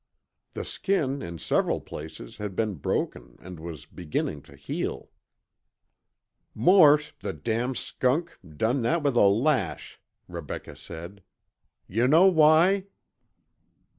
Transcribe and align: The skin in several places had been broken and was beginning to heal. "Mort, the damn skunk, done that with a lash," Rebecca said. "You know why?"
The 0.55 0.65
skin 0.65 1.21
in 1.21 1.37
several 1.37 1.79
places 1.79 2.37
had 2.37 2.55
been 2.55 2.73
broken 2.73 3.37
and 3.39 3.59
was 3.59 3.85
beginning 3.85 4.41
to 4.49 4.55
heal. 4.55 5.11
"Mort, 6.55 7.13
the 7.19 7.33
damn 7.33 7.75
skunk, 7.75 8.39
done 8.57 8.81
that 8.81 9.03
with 9.03 9.15
a 9.15 9.21
lash," 9.27 10.01
Rebecca 10.27 10.75
said. 10.75 11.21
"You 11.87 12.07
know 12.07 12.25
why?" 12.25 12.85